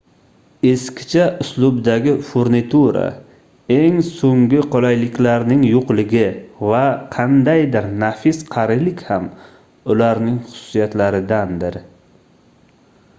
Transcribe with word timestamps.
eskicha 0.67 1.25
uslubdagi 1.43 2.13
furnitura 2.29 3.03
eng 3.75 3.99
soʻngi 4.07 4.63
qulayliklarning 4.77 5.63
yoʻqligi 5.73 6.23
va 6.71 6.81
qandaydir 7.19 7.93
nafis 8.07 8.41
qarilik 8.59 9.07
ham 9.13 9.29
ularning 9.97 10.43
xususiyatlaridandir 10.51 11.79